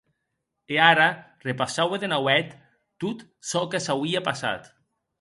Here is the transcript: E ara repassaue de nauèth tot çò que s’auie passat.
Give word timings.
E 0.73 0.75
ara 0.91 1.09
repassaue 1.47 1.97
de 2.01 2.07
nauèth 2.11 2.51
tot 3.01 3.19
çò 3.49 3.61
que 3.71 3.79
s’auie 3.85 4.19
passat. 4.27 4.61